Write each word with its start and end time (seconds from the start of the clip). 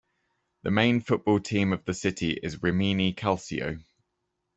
The 0.63 0.71
main 0.71 1.01
football 1.01 1.39
team 1.39 1.71
of 1.71 1.85
the 1.85 1.93
city 1.93 2.31
is 2.31 2.63
Rimini 2.63 3.13
Calcio. 3.13 3.83